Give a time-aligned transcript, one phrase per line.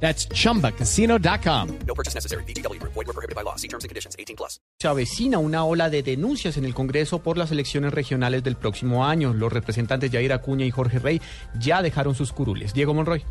[0.00, 1.68] That's chumbacasino.com.
[1.86, 2.44] No purchase necessary.
[2.44, 2.80] BGW.
[2.82, 3.56] Void were prohibited by law.
[3.56, 4.14] See terms and conditions.
[4.18, 4.60] 18 plus.
[4.78, 9.06] Se avecina una ola de denuncias en el Congreso por las elecciones regionales del próximo
[9.06, 9.32] año.
[9.32, 11.20] Los representantes Yair Acuña y Jorge Rey
[11.58, 12.74] ya dejaron sus curules.
[12.74, 13.24] Diego Monroy.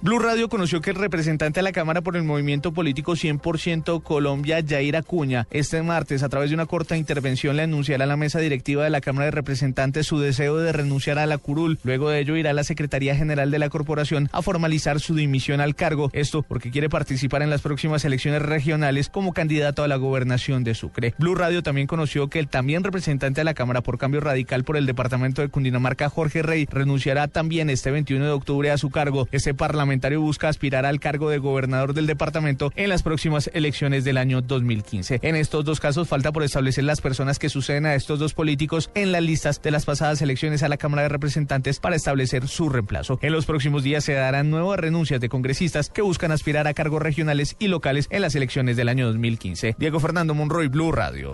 [0.00, 4.60] Blue Radio conoció que el representante de la Cámara por el Movimiento Político 100% Colombia,
[4.60, 8.38] Yair Acuña, este martes, a través de una corta intervención, le anunciará a la mesa
[8.38, 11.78] directiva de la Cámara de Representantes su deseo de renunciar a la curul.
[11.84, 15.60] Luego de ello, irá a la Secretaría General de la Corporación a formalizar su dimisión
[15.60, 16.10] al cargo.
[16.12, 20.74] Esto porque quiere participar en las próximas elecciones regionales como candidato a la gobernación de
[20.74, 21.14] Sucre.
[21.18, 24.76] Blue Radio también conoció que el también representante de la Cámara por Cambio Radical por
[24.76, 29.28] el Departamento de Cundinamarca, Jorge Rey, renunciará también este 21 de octubre a su cargo.
[29.32, 34.16] Este parlamentario busca aspirar al cargo de gobernador del departamento en las próximas elecciones del
[34.16, 35.18] año 2015.
[35.20, 38.90] En estos dos casos falta por establecer las personas que suceden a estos dos políticos
[38.94, 42.70] en las listas de las pasadas elecciones a la Cámara de Representantes para establecer su
[42.70, 43.18] reemplazo.
[43.20, 47.02] En los próximos días se darán nuevas renuncias de congresistas que buscan aspirar a cargos
[47.02, 49.76] regionales y locales en las elecciones del año 2015.
[49.78, 51.32] Diego Fernando Monroy, Blue Radio.